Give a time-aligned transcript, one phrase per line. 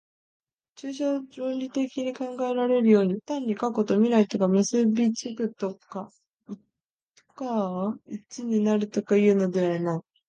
[0.77, 5.75] 抽象論理的に考えられるように、単に過去と未来とが結び附くと
[7.35, 10.01] か一になるとかいうのではない。